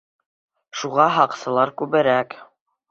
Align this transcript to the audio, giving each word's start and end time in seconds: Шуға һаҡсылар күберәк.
Шуға 0.81 1.07
һаҡсылар 1.19 1.77
күберәк. 1.85 2.39